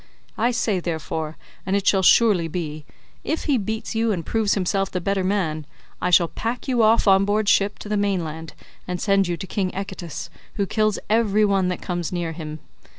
I 0.35 0.49
say, 0.49 0.79
therefore—and 0.79 1.75
it 1.75 1.85
shall 1.85 2.01
surely 2.01 2.47
be—if 2.47 3.43
he 3.43 3.59
beats 3.59 3.93
you 3.93 4.11
and 4.11 4.25
proves 4.25 4.55
himself 4.55 4.89
the 4.89 4.99
better 4.99 5.23
man, 5.23 5.67
I 6.01 6.09
shall 6.09 6.27
pack 6.27 6.67
you 6.67 6.81
off 6.81 7.07
on 7.07 7.23
board 7.23 7.47
ship 7.47 7.77
to 7.77 7.87
the 7.89 7.97
mainland 7.97 8.53
and 8.87 8.99
send 8.99 9.27
you 9.27 9.37
to 9.37 9.45
king 9.45 9.69
Echetus, 9.75 10.31
who 10.55 10.65
kills 10.65 10.97
every 11.07 11.45
one 11.45 11.67
that 11.67 11.83
comes 11.83 12.11
near 12.11 12.31
him. 12.31 12.61